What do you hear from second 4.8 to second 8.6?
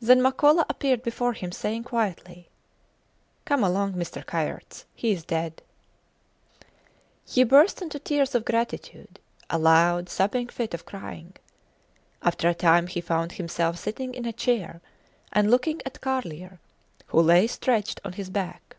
He is dead. He burst into tears of